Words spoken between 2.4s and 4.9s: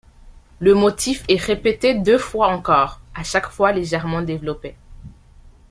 encore, à chaque fois légèrement développé.